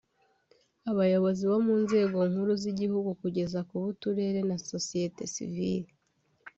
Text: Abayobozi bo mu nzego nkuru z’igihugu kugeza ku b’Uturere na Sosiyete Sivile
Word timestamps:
Abayobozi 0.91 1.43
bo 1.51 1.57
mu 1.65 1.75
nzego 1.83 2.17
nkuru 2.31 2.51
z’igihugu 2.61 3.09
kugeza 3.21 3.59
ku 3.67 3.73
b’Uturere 3.81 4.39
na 4.49 4.57
Sosiyete 4.69 5.21
Sivile 5.33 5.89